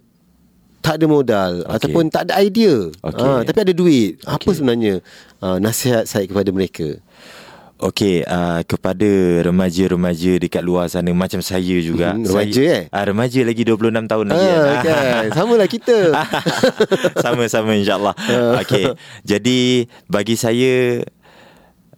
tak 0.84 1.00
ada 1.00 1.06
modal 1.08 1.52
okay. 1.64 1.74
ataupun 1.80 2.04
tak 2.12 2.30
ada 2.30 2.44
idea 2.44 2.92
okay. 3.00 3.24
ha, 3.24 3.42
tapi 3.48 3.60
ada 3.64 3.74
duit 3.74 4.20
okay. 4.20 4.36
apa 4.36 4.50
sebenarnya 4.52 4.96
uh, 5.40 5.58
nasihat 5.64 6.04
saya 6.04 6.28
kepada 6.28 6.52
mereka 6.52 7.00
Okey, 7.84 8.24
uh, 8.24 8.64
kepada 8.64 9.10
remaja-remaja 9.44 10.40
dekat 10.40 10.64
luar 10.64 10.88
sana 10.88 11.12
macam 11.12 11.44
saya 11.44 11.84
juga. 11.84 12.16
Hmm, 12.16 12.24
remaja 12.24 12.64
saya, 12.64 12.80
eh? 12.80 12.84
Uh, 12.88 13.06
remaja 13.12 13.40
lagi 13.44 13.64
26 13.68 14.08
tahun 14.08 14.26
lagi. 14.32 14.48
Ah, 14.48 14.56
kan? 14.56 14.72
okay. 14.80 15.20
Samalah 15.36 15.68
kita. 15.68 15.98
Sama-sama 17.28 17.76
insyaAllah. 17.76 18.16
Okey, 18.64 18.88
jadi 19.28 19.92
bagi 20.08 20.40
saya 20.40 21.04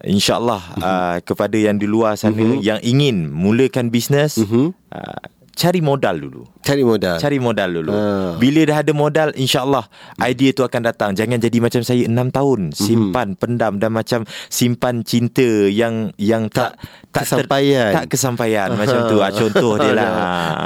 insyaAllah 0.06 0.62
uh, 0.82 1.18
kepada 1.26 1.58
yang 1.58 1.82
di 1.82 1.90
luar 1.90 2.16
sana 2.16 2.38
uh-huh. 2.38 2.62
yang 2.62 2.80
ingin 2.86 3.34
mulakan 3.34 3.90
bisnes, 3.90 4.38
uh-huh. 4.38 4.72
uh, 4.94 5.20
cari 5.56 5.80
modal 5.80 6.20
dulu. 6.20 6.44
Cari 6.60 6.84
modal. 6.84 7.16
Cari 7.16 7.38
modal 7.40 7.70
dulu. 7.72 7.90
Ah. 7.90 8.36
Bila 8.36 8.62
dah 8.64 8.78
ada 8.84 8.92
modal, 8.92 9.30
insya-Allah 9.34 9.88
idea 10.22 10.52
tu 10.52 10.62
akan 10.62 10.82
datang. 10.84 11.16
Jangan 11.16 11.40
jadi 11.40 11.58
macam 11.58 11.82
saya 11.82 12.04
6 12.04 12.28
tahun 12.30 12.60
Mhm. 12.70 12.76
simpan, 12.76 13.28
pendam 13.34 13.80
dan 13.80 13.90
macam 13.90 14.22
simpan 14.48 15.02
cinta 15.02 15.48
yang 15.66 16.12
yang 16.16 16.52
tak 16.52 16.76
tak 17.10 17.24
kesampaian. 17.24 17.92
tak 17.96 18.06
kesampaian 18.08 18.70
macam 18.82 19.00
tu. 19.08 19.18
Ah, 19.20 19.32
contoh 19.32 19.80
dia 19.80 19.92
lah. 19.92 20.12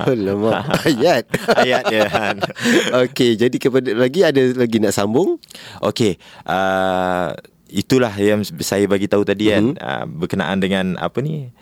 Alamak. 0.03 0.63
Ayat. 0.89 1.23
Ayat 1.53 1.83
dia. 1.85 2.01
Okey, 3.05 3.37
jadi 3.37 3.55
kepada 3.55 3.93
lagi 3.93 4.25
ada 4.25 4.41
lagi 4.57 4.81
nak 4.81 4.91
sambung? 4.91 5.37
Okey, 5.79 6.17
uh, 6.43 7.29
itulah 7.69 8.09
yang 8.17 8.41
saya 8.59 8.89
bagi 8.89 9.05
tahu 9.05 9.21
tadi 9.21 9.53
kan 9.53 9.77
Mhm. 9.77 9.77
uh, 9.77 10.05
berkenaan 10.09 10.57
dengan 10.57 10.97
apa 10.97 11.21
ni 11.21 11.53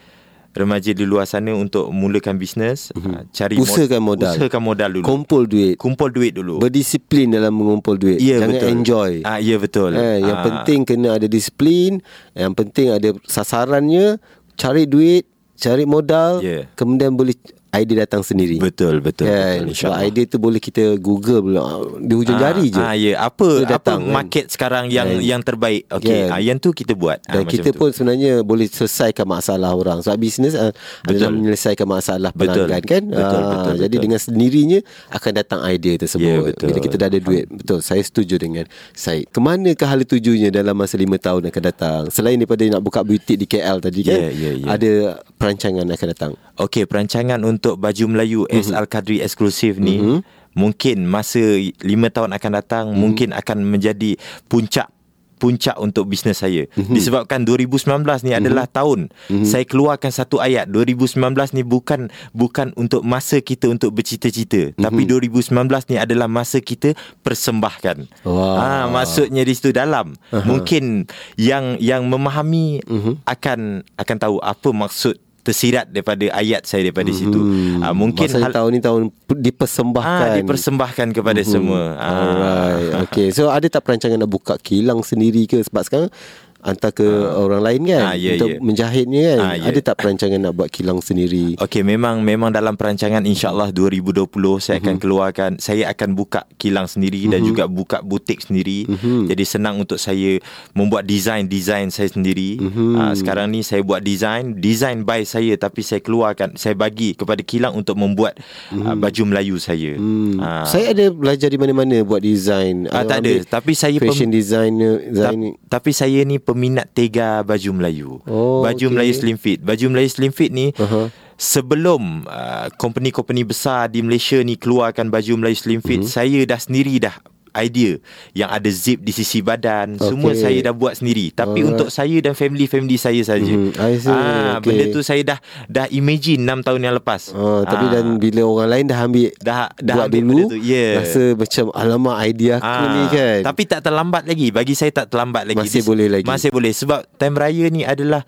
remaja 0.58 0.92
di 0.92 1.06
luar 1.06 1.24
sana 1.24 1.54
untuk 1.54 1.88
mulakan 1.90 2.36
bisnes, 2.36 2.90
uh, 2.92 3.24
cari. 3.30 3.56
Usahakan 3.56 4.02
modal. 4.02 4.34
Usahakan 4.34 4.62
modal 4.62 4.90
dulu. 4.92 5.06
Kumpul 5.06 5.46
duit. 5.46 5.76
Kumpul 5.78 6.10
duit 6.10 6.34
dulu. 6.34 6.58
Berdisiplin 6.58 7.30
dalam 7.30 7.54
mengumpul 7.54 7.96
duit. 7.96 8.18
Ya, 8.18 8.42
Jangan 8.42 8.58
betul. 8.58 8.70
enjoy. 8.74 9.12
Ah, 9.22 9.38
ya 9.38 9.56
betul. 9.56 9.92
Eh, 9.94 10.18
yang 10.20 10.38
Ah, 10.38 10.44
penting 10.44 10.80
kena 10.84 11.16
ada 11.16 11.28
disiplin, 11.30 12.02
yang 12.34 12.52
penting 12.52 12.90
ada 12.90 13.14
sasarannya, 13.24 14.18
cari 14.58 14.84
duit, 14.84 15.30
cari 15.54 15.86
modal, 15.86 16.42
Ya. 16.42 16.66
kemudian 16.74 17.14
boleh 17.14 17.38
idea 17.78 18.04
datang 18.04 18.22
sendiri. 18.22 18.58
betul 18.58 19.00
betul. 19.00 19.26
Kan? 19.26 19.66
betul 19.66 19.76
Sebab 19.78 19.98
idea 20.02 20.24
tu 20.26 20.38
boleh 20.38 20.58
kita 20.58 20.98
Google 20.98 21.42
pula 21.42 21.62
di 21.98 22.14
hujung 22.14 22.36
jari 22.36 22.68
je. 22.68 22.80
Ah, 22.80 22.92
ya. 22.92 23.14
Apa 23.22 23.62
Dia 23.62 23.78
datang, 23.78 24.00
apa 24.00 24.08
kan? 24.08 24.16
market 24.16 24.46
sekarang 24.48 24.86
yang 24.88 25.08
Kan? 25.08 25.22
yang 25.22 25.42
terbaik. 25.42 25.86
Okey. 25.90 26.10
Kan? 26.26 26.30
Ah, 26.30 26.40
yang 26.40 26.58
tu 26.58 26.72
kita 26.72 26.92
buat. 26.92 27.22
Ah, 27.24 27.34
Dan 27.34 27.42
macam 27.44 27.54
kita 27.54 27.70
tu. 27.70 27.78
pun 27.78 27.90
sebenarnya 27.90 28.42
boleh 28.42 28.66
selesaikan 28.66 29.24
masalah 29.24 29.72
orang. 29.72 30.00
Sebab 30.00 30.18
bisnes 30.18 30.54
uh, 30.54 30.74
adalah 31.04 31.30
Betul. 31.30 31.38
menyelesaikan 31.38 31.88
masalah 31.88 32.30
Betul. 32.32 32.66
pelanggan 32.66 32.84
kan. 32.84 33.04
Betul, 33.06 33.24
Ah, 33.38 33.52
betul, 33.54 33.76
Jadi 33.78 33.88
betul. 33.90 34.04
dengan 34.04 34.20
sendirinya 34.20 34.80
akan 35.10 35.32
datang 35.34 35.60
idea 35.64 35.94
tersebut. 35.98 36.26
Ya, 36.26 36.38
betul. 36.42 36.68
Bila 36.68 36.80
kita 36.80 36.96
dah 36.96 37.08
ada 37.08 37.20
duit. 37.20 37.46
Betul. 37.48 37.80
Saya 37.80 38.02
setuju 38.02 38.36
dengan 38.36 38.66
Syed. 38.92 39.30
Kemanakah 39.30 39.88
hala 39.88 40.04
tujunya 40.04 40.50
dalam 40.50 40.74
masa 40.74 40.96
lima 40.96 41.16
tahun 41.16 41.48
akan 41.48 41.64
datang? 41.64 42.02
Selain 42.10 42.36
daripada 42.36 42.64
nak 42.68 42.82
buka 42.82 43.02
butik 43.02 43.36
di 43.36 43.46
KL 43.46 43.78
tadi 43.78 44.02
kan. 44.02 44.18
Ya, 44.18 44.30
ya, 44.30 44.52
ya. 44.56 44.66
Ada 44.70 44.92
perancangan 45.38 45.86
akan 45.88 46.08
datang. 46.12 46.32
Okey, 46.58 46.90
perancangan 46.90 47.40
untuk 47.46 47.78
baju 47.78 48.04
Melayu 48.10 48.42
Mhm. 48.50 48.58
S 48.58 48.68
Al 48.74 48.90
Qadri 48.90 49.22
eksklusif 49.22 49.78
ni 49.78 50.22
mungkin 50.58 51.06
masa 51.06 51.40
5 51.62 52.10
tahun 52.10 52.34
akan 52.34 52.52
datang 52.58 52.86
Mhm. 52.90 52.98
mungkin 52.98 53.30
akan 53.32 53.58
menjadi 53.62 54.18
puncak 54.50 54.90
puncak 55.38 55.78
untuk 55.78 56.10
bisnes 56.10 56.42
saya. 56.42 56.66
Mhm. 56.74 56.98
Disebabkan 56.98 57.46
2019 57.46 58.26
ni 58.26 58.34
adalah 58.34 58.66
tahun 58.66 59.14
saya 59.46 59.70
keluarkan 59.70 60.10
satu 60.10 60.42
ayat 60.42 60.66
2019 60.66 61.54
ni 61.54 61.62
bukan 61.62 62.10
bukan 62.34 62.74
untuk 62.74 63.06
masa 63.06 63.38
kita 63.38 63.70
untuk 63.70 63.94
bercita-cita, 63.94 64.74
Mhm. 64.74 64.82
tapi 64.82 65.06
2019 65.06 65.86
ni 65.94 66.02
adalah 66.02 66.26
masa 66.26 66.58
kita 66.58 66.98
persembahkan. 67.22 68.10
Wah. 68.26 68.58
Ah, 68.58 68.86
maksudnya 68.90 69.46
di 69.46 69.54
situ 69.54 69.70
dalam. 69.70 70.18
Mungkin 70.34 71.06
yang 71.38 71.78
yang 71.78 72.10
memahami 72.10 72.82
Mhm. 72.90 73.22
akan 73.22 73.86
akan 73.94 74.18
tahu 74.18 74.42
apa 74.42 74.74
maksud 74.74 75.22
tersirat 75.48 75.88
daripada 75.88 76.28
ayat 76.36 76.68
saya 76.68 76.92
daripada 76.92 77.08
situ. 77.16 77.40
Ah, 77.80 77.96
mungkin 77.96 78.28
Maksudnya 78.28 78.52
tahun 78.52 78.70
ni 78.76 78.80
tahun 78.84 79.02
dipersembahkan. 79.32 80.28
ah, 80.28 80.36
dipersembahkan 80.36 81.08
kepada 81.16 81.42
semua. 81.48 81.96
Ah. 81.96 82.12
Alright. 82.12 83.08
Okay. 83.08 83.28
So 83.32 83.48
ada 83.48 83.64
tak 83.72 83.88
perancangan 83.88 84.20
nak 84.20 84.28
buka 84.28 84.60
kilang 84.60 85.00
sendiri 85.08 85.48
ke? 85.48 85.64
Sebab 85.64 85.82
sekarang 85.88 86.10
hantar 86.60 86.92
ke 86.92 87.06
orang 87.34 87.62
lain 87.62 87.82
kan 87.86 88.02
Ah, 88.04 88.14
ya, 88.14 88.34
untuk 88.34 88.50
ya. 88.50 88.58
menjahitnya 88.60 89.22
kan. 89.24 89.40
Ah, 89.40 89.54
ya. 89.56 89.66
Ada 89.68 89.80
tak 89.84 89.96
perancangan 89.98 90.40
nak 90.40 90.54
buat 90.54 90.70
kilang 90.70 91.00
sendiri? 91.00 91.56
Okey 91.56 91.82
memang 91.82 92.20
memang 92.20 92.50
dalam 92.50 92.74
perancangan 92.74 93.24
insyaallah 93.24 93.70
2020 93.72 94.26
saya 94.58 94.78
Mhm. 94.78 94.84
akan 94.84 94.96
keluarkan 94.98 95.52
saya 95.58 95.88
akan 95.88 96.10
buka 96.14 96.44
kilang 96.56 96.86
sendiri 96.86 97.28
dan 97.28 97.42
juga 97.42 97.66
buka 97.66 98.02
butik 98.02 98.42
sendiri. 98.42 98.84
Mhm. 98.86 99.28
Jadi 99.28 99.44
senang 99.44 99.78
untuk 99.78 99.98
saya 99.98 100.42
membuat 100.74 101.04
design-design 101.04 101.90
saya 101.90 102.08
sendiri. 102.08 102.58
Mhm. 102.58 102.94
Ah, 102.96 103.14
sekarang 103.14 103.48
ni 103.48 103.62
saya 103.62 103.82
buat 103.82 104.00
design, 104.00 104.58
design 104.58 105.04
by 105.04 105.24
saya 105.24 105.56
tapi 105.56 105.82
saya 105.82 106.00
keluarkan 106.00 106.56
saya 106.56 106.74
bagi 106.74 107.14
kepada 107.14 107.40
kilang 107.40 107.74
untuk 107.74 107.96
membuat 107.96 108.38
ah, 108.76 108.94
baju 108.94 109.22
Melayu 109.26 109.58
saya. 109.58 109.94
Hmm. 109.94 110.38
Ah, 110.38 110.66
Saya 110.66 110.92
ada 110.92 111.10
belajar 111.10 111.48
di 111.48 111.56
mana-mana 111.56 112.02
buat 112.02 112.20
design. 112.20 112.88
Ah, 112.88 113.04
tak 113.04 113.22
ada. 113.22 113.34
Tapi 113.44 113.72
saya 113.72 113.96
pem- 113.96 114.08
fashion 114.08 114.30
designer, 114.30 114.98
Ta- 114.98 115.32
design 115.32 115.40
tapi 115.68 115.92
saya 115.92 116.20
ni 116.24 116.40
peminat 116.48 116.88
tega 116.90 117.44
baju 117.44 117.70
Melayu. 117.76 118.12
Oh, 118.24 118.64
baju 118.64 118.86
okey. 118.88 118.94
Melayu 118.96 119.12
Slim 119.12 119.36
Fit. 119.36 119.60
Baju 119.60 119.92
Melayu 119.92 120.08
Slim 120.08 120.32
Fit 120.32 120.48
ni 120.50 120.72
Aha. 120.74 121.12
sebelum 121.36 122.24
uh, 122.24 122.72
company-company 122.76 123.44
besar 123.44 123.92
di 123.92 124.00
Malaysia 124.00 124.40
ni 124.40 124.56
keluarkan 124.56 125.12
baju 125.12 125.36
Melayu 125.36 125.60
Slim 125.60 125.84
Fit, 125.84 126.02
Mhm. 126.02 126.08
saya 126.08 126.40
dah 126.44 126.58
sendiri 126.58 126.96
dah 126.98 127.14
idea 127.60 127.98
yang 128.32 128.48
ada 128.48 128.68
zip 128.68 129.00
di 129.00 129.10
sisi 129.10 129.40
badan 129.40 129.96
Okey. 129.96 130.08
semua 130.08 130.32
saya 130.32 130.60
dah 130.62 130.72
buat 130.72 130.94
sendiri 130.96 131.30
tapi 131.30 131.60
Alright. 131.60 131.72
untuk 131.72 131.90
saya 131.90 132.18
dan 132.20 132.34
family-family 132.34 132.96
saya 132.96 133.22
saja 133.22 133.44
see. 133.44 134.08
ah 134.08 134.58
Okey. 134.58 134.64
benda 134.64 134.84
tu 134.90 135.02
saya 135.02 135.22
dah 135.26 135.40
dah 135.66 135.86
imagine 135.90 136.44
6 136.44 136.62
tahun 136.64 136.82
yang 136.82 136.96
lepas 136.96 137.30
Oh, 137.30 137.62
tapi 137.62 137.86
Ah, 137.86 137.92
dan 137.94 138.18
bila 138.18 138.42
orang 138.44 138.70
lain 138.70 138.86
dah 138.86 139.00
ambil 139.00 139.30
dah 139.38 139.72
dah 139.74 139.96
buat 139.96 140.06
ambil 140.08 140.22
dulu 140.22 140.34
benda 140.38 140.44
tu 140.50 140.58
yeah. 140.60 140.94
rasa 140.98 141.24
macam 141.34 141.66
alamak 141.72 142.18
idea 142.24 142.54
aku 142.58 142.66
Ah, 142.68 142.90
ni 142.90 143.04
kan. 143.10 143.40
Tapi 143.44 143.62
tak 143.64 143.80
terlambat 143.82 144.24
lagi. 144.24 144.48
Bagi 144.50 144.74
saya 144.74 144.92
tak 144.92 145.08
terlambat 145.08 145.44
lagi. 145.46 145.58
Masih 145.58 145.80
Dis- 145.80 145.88
boleh 145.88 146.08
lagi. 146.10 146.26
Masih 146.26 146.50
boleh 146.50 146.72
sebab 146.72 147.00
time 147.16 147.36
raya 147.36 147.66
ni 147.68 147.82
adalah 147.82 148.22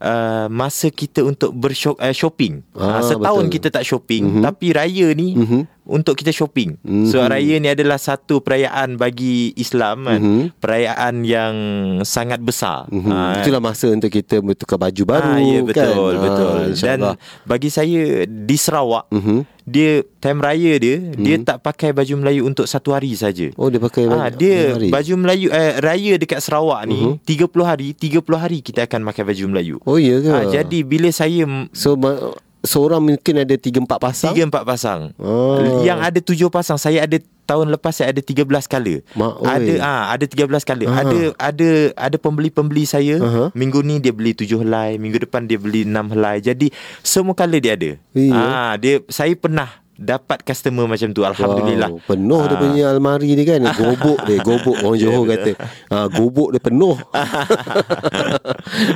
uh, 0.00 0.46
masa 0.48 0.88
kita 0.88 1.22
untuk 1.22 1.52
bershop 1.52 1.96
uh, 1.96 2.10
shopping. 2.10 2.64
Ah, 2.72 2.98
Ah, 2.98 3.02
setahun 3.02 3.44
betul. 3.44 3.54
kita 3.54 3.68
tak 3.70 3.84
shopping, 3.84 4.22
mm-hmm. 4.26 4.42
tapi 4.42 4.66
raya 4.70 5.06
ni 5.12 5.28
Mhm. 5.32 5.40
mm-hmm. 5.40 5.62
untuk 5.86 6.14
kita 6.14 6.30
shopping. 6.30 6.76
Mhm. 6.76 6.86
Mm-hmm. 6.86 7.06
So 7.06 7.22
raya 7.22 7.54
ni 7.56 7.68
adalah 7.68 7.96
satu 7.96 8.40
perayaan 8.40 8.94
bagi 8.94 9.52
Islam 9.54 10.04
kan. 10.04 10.18
Mhm. 10.18 10.42
Perayaan 10.56 11.14
yang 11.22 11.54
sangat 12.02 12.40
besar. 12.40 12.88
Mhm. 12.88 13.08
Ah, 13.08 13.38
Itulah 13.38 13.60
masa 13.60 13.86
untuk 13.86 14.08
kita 14.08 14.38
bertukar 14.38 14.76
baju 14.76 15.02
baru 15.04 15.30
ah, 15.30 15.38
ya 15.38 15.60
kan. 15.60 15.66
betul 15.66 16.12
betul. 16.16 16.54
Dan 16.56 16.70
insyaAllah. 16.72 17.14
bagi 17.44 17.68
saya 17.68 18.02
di 18.24 18.56
Sarawak 18.56 19.08
Mhm. 19.10 19.38
Dia 19.68 20.04
time 20.20 20.40
raya 20.40 20.72
dia 20.80 20.96
mm-hmm. 21.00 21.24
dia 21.24 21.36
tak 21.40 21.58
pakai 21.60 21.90
baju 21.92 22.14
Melayu 22.20 22.42
untuk 22.48 22.64
satu 22.64 22.92
hari 22.96 23.12
saja. 23.16 23.52
Oh 23.56 23.68
dia 23.68 23.80
pakai 23.80 24.08
baju 24.08 24.20
Ah 24.20 24.28
dia 24.32 24.76
hari. 24.76 24.88
baju 24.88 25.12
Melayu 25.20 25.48
eh, 25.52 25.80
raya 25.80 26.12
dekat 26.16 26.40
Sarawak 26.40 26.86
ni 26.88 27.00
uh-huh. 27.00 27.48
30 27.48 27.70
hari 27.70 27.88
30 27.96 28.20
hari 28.36 28.58
kita 28.64 28.84
akan 28.88 29.04
pakai 29.12 29.22
baju 29.24 29.44
Melayu. 29.52 29.76
Oh 29.84 29.96
ya 30.00 30.20
ke? 30.20 30.30
Ah 30.30 30.44
jadi 30.48 30.78
bila 30.84 31.08
saya 31.12 31.44
so 31.72 31.96
ma- 31.96 32.34
seorang 32.64 33.00
mungkin 33.00 33.34
ada 33.40 33.54
3 33.56 33.84
4 33.84 33.88
pasang. 34.00 34.32
3 34.36 34.48
4 34.52 34.68
pasang. 34.68 35.00
Oh. 35.16 35.80
Yang 35.84 36.00
ada 36.00 36.20
7 36.20 36.48
pasang 36.52 36.78
saya 36.80 37.04
ada 37.04 37.16
tahun 37.50 37.74
lepas 37.74 37.98
saya 37.98 38.14
ada 38.14 38.22
13 38.22 38.46
kala. 38.70 38.94
Mak, 39.18 39.32
oi. 39.42 39.48
ada 39.50 39.72
ah 39.82 40.02
ada 40.14 40.24
13 40.28 40.46
kala. 40.62 40.84
Aha. 40.86 40.96
Ada 41.02 41.18
ada 41.34 41.68
ada 41.98 42.16
pembeli-pembeli 42.20 42.86
saya 42.86 43.18
Aha. 43.18 43.44
minggu 43.58 43.82
ni 43.82 43.98
dia 43.98 44.14
beli 44.14 44.38
7 44.38 44.62
helai, 44.62 45.00
minggu 45.02 45.26
depan 45.26 45.50
dia 45.50 45.58
beli 45.58 45.82
6 45.82 46.14
helai. 46.14 46.38
Jadi 46.38 46.70
semua 47.02 47.34
kala 47.34 47.58
dia 47.58 47.74
ada. 47.74 47.90
Ah 48.30 48.78
dia 48.78 49.02
saya 49.10 49.34
pernah 49.34 49.79
dapat 50.00 50.40
customer 50.42 50.88
macam 50.88 51.12
tu 51.12 51.20
alhamdulillah. 51.20 51.92
Wow, 51.92 52.02
penuh 52.02 52.40
dia 52.42 52.50
Ah. 52.50 52.58
punya 52.58 52.82
almari 52.88 53.30
ni 53.30 53.44
kan 53.44 53.60
Gobok 53.76 54.18
dia 54.24 54.40
Gobok 54.40 54.76
Orang 54.80 54.96
Ya, 54.96 55.06
Johor 55.06 55.22
betul. 55.22 55.28
kata 55.28 55.50
ah, 55.90 56.06
Gobok 56.08 56.48
dia 56.50 56.58
penuh 56.58 56.96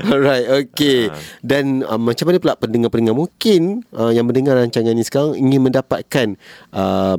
Alright 0.06 0.46
Okay 0.64 1.06
Ah. 1.06 1.14
Dan 1.40 1.82
uh, 1.82 1.96
macam 1.96 2.24
mana 2.24 2.36
pula 2.38 2.54
Pendengar-pendengar 2.56 3.14
Mungkin 3.14 3.82
uh, 3.90 4.08
Yang 4.08 4.24
mendengar 4.26 4.52
rancangan 4.56 4.90
ni 4.90 5.02
sekarang 5.02 5.36
Ingin 5.36 5.60
mendapatkan 5.62 6.34
uh, 6.72 7.16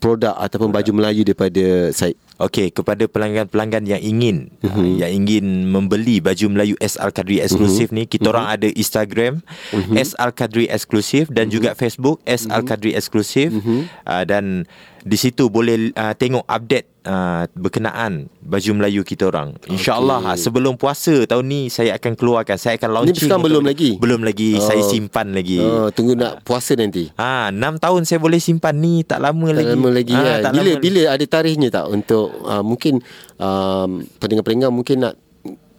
Produk 0.00 0.32
Ataupun 0.40 0.72
baju 0.72 0.90
Melayu 0.96 1.22
Daripada 1.22 1.92
Syed 1.92 2.16
Okey, 2.40 2.72
kepada 2.72 3.04
pelanggan-pelanggan 3.04 3.84
yang 3.84 4.00
ingin 4.00 4.48
Mhm. 4.64 4.64
uh-huh. 4.64 4.80
uh, 4.80 4.96
yang 5.04 5.12
ingin 5.12 5.68
membeli 5.68 6.24
baju 6.24 6.48
Melayu 6.48 6.74
S 6.80 6.96
Al 6.96 7.12
Kadri 7.12 7.36
eksklusif 7.36 7.92
uh-huh. 7.92 8.00
ni, 8.00 8.08
kita 8.08 8.24
uh-huh. 8.24 8.32
orang 8.32 8.46
ada 8.48 8.68
Instagram 8.72 9.44
uh-huh. 9.76 10.00
S 10.00 10.16
Al 10.16 10.32
Kadri 10.32 10.64
eksklusif 10.64 11.28
dan 11.28 11.52
uh-huh. 11.52 11.60
juga 11.60 11.70
Facebook 11.76 12.16
S 12.24 12.48
Al 12.48 12.64
Kadri 12.64 12.96
eksklusif 12.96 13.52
uh-huh. 13.52 13.84
uh, 14.08 14.24
dan 14.24 14.64
di 15.04 15.16
situ 15.20 15.52
boleh 15.52 15.92
uh, 15.92 16.16
tengok 16.16 16.48
update 16.48 16.88
uh, 17.02 17.44
berkenaan 17.52 18.12
baju 18.40 18.70
Melayu 18.74 19.02
kita 19.02 19.26
orang. 19.26 19.56
InsyaAllah 19.66 20.20
okay. 20.26 20.40
sebelum 20.40 20.74
puasa 20.74 21.24
tahun 21.24 21.44
ni 21.44 21.60
saya 21.66 21.94
akan 21.94 22.12
keluarkan, 22.14 22.56
saya 22.56 22.76
akan 22.76 22.90
launching. 22.90 23.16
sekarang 23.18 23.40
untuk- 23.40 23.52
belum 23.52 23.64
lagi? 23.64 23.90
Belum 23.96 24.20
lagi, 24.20 24.50
Oh. 24.52 24.62
saya 24.62 24.82
simpan 24.82 25.30
lagi. 25.30 25.58
oh, 25.58 25.88
Tunggu 25.90 26.14
nak 26.14 26.42
puasa 26.42 26.74
nanti 26.74 27.08
Ah, 27.14 27.48
6 27.48 27.76
tahun 27.76 28.02
saya 28.04 28.18
boleh 28.18 28.38
simpan 28.38 28.74
ni 28.74 29.00
tak 29.02 29.18
lama 29.18 29.46
tak 29.46 29.56
lagi. 29.56 29.70
lama 29.70 29.88
lagi 29.90 30.12
Ah, 30.12 30.22
kan. 30.22 30.38
tak 30.40 30.52
Bila 30.52 30.62
lama 30.66 30.80
bila 30.80 31.02
ada 31.08 31.24
tarikhnya 31.24 31.68
tak 31.70 31.84
untuk 31.86 32.26
uh, 32.42 32.60
mungkin 32.60 32.94
um, 33.36 33.90
pendengar-pendengar 34.16 34.70
mungkin 34.70 34.96
nak 35.00 35.14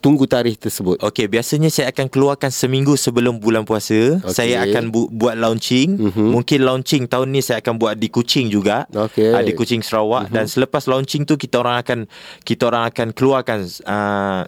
tunggu 0.02 0.28
tarikh 0.28 0.60
tersebut. 0.60 1.00
Okey, 1.00 1.30
biasanya 1.32 1.70
saya 1.72 1.94
akan 1.94 2.10
keluarkan 2.10 2.50
seminggu 2.52 3.00
sebelum 3.00 3.40
bulan 3.40 3.64
puasa. 3.64 4.20
Okay. 4.20 4.34
Saya 4.36 4.66
akan 4.68 4.92
bu- 4.92 5.08
buat 5.14 5.40
launching. 5.40 5.96
Mhm. 5.96 6.06
Mm-hmm. 6.12 6.30
Mungkin 6.36 6.60
launching 6.66 7.04
tahun 7.08 7.28
ni 7.32 7.40
saya 7.40 7.64
akan 7.64 7.80
buat 7.80 7.96
di 7.96 8.12
Kuching 8.12 8.52
juga. 8.52 8.90
Okey. 8.92 9.32
Uh, 9.32 9.46
di 9.46 9.54
Kuching 9.56 9.80
Sarawak 9.80 10.28
mm-hmm. 10.28 10.36
dan 10.36 10.46
selepas 10.52 10.84
launching 10.90 11.24
tu 11.24 11.40
kita 11.40 11.64
orang 11.64 11.80
akan 11.80 12.00
kita 12.44 12.68
orang 12.68 12.84
akan 12.92 13.08
keluarkan 13.16 13.60
uh, 13.88 14.44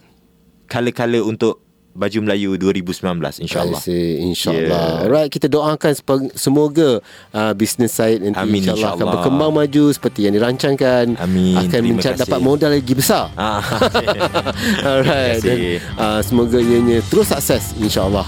kala-kala 0.68 1.24
untuk 1.24 1.63
Baju 1.94 2.26
Melayu 2.26 2.58
2019 2.58 3.46
insyaAllah. 3.46 3.78
InsyaAllah 4.26 4.86
yeah. 4.98 5.02
Alright 5.06 5.30
kita 5.30 5.46
doakan 5.46 5.94
Semoga 6.34 6.98
uh, 7.30 7.52
Business 7.54 7.94
side 7.94 8.18
nanti 8.18 8.34
Amin, 8.34 8.66
InsyaAllah 8.66 8.98
akan 8.98 8.98
insyaAllah. 8.98 9.14
berkembang 9.14 9.50
maju 9.54 9.84
Seperti 9.94 10.26
yang 10.26 10.34
dirancangkan 10.34 11.14
Amin, 11.22 11.54
Akan 11.54 11.80
kasih. 11.94 12.18
dapat 12.18 12.38
modal 12.42 12.74
lagi 12.74 12.94
besar 12.98 13.30
Ah, 13.38 13.62
Alright 14.90 15.38
Dan 15.38 15.78
uh, 15.94 16.18
Semoga 16.18 16.58
ianya 16.58 16.98
terus 17.06 17.30
sukses 17.30 17.78
InsyaAllah 17.78 18.26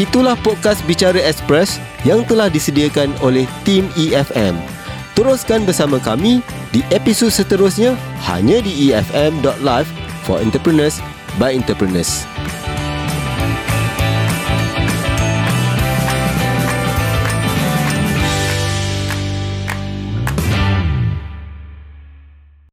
Itulah 0.00 0.32
podcast 0.40 0.80
Bicara 0.88 1.20
Express 1.20 1.76
yang 2.08 2.24
telah 2.24 2.48
disediakan 2.48 3.12
oleh 3.20 3.44
tim 3.68 3.84
EFM. 4.00 4.56
Teruskan 5.12 5.68
bersama 5.68 6.00
kami 6.00 6.40
di 6.70 6.86
episod 6.94 7.34
seterusnya 7.34 7.98
hanya 8.30 8.62
di 8.62 8.94
efm.live 8.94 9.90
for 10.22 10.38
entrepreneurs 10.38 11.02
by 11.38 11.50
entrepreneurs. 11.50 12.29